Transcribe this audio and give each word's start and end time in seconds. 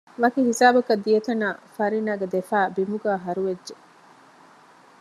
ވަކި 0.21 0.39
ހިސާބަކަށް 0.49 1.03
ދިޔަތަނާ 1.05 1.47
ފަރީނާގެ 1.75 2.27
ދެފައި 2.33 2.69
ބިމުގައި 2.75 3.21
ހަރުވެއްޖެ 3.25 3.75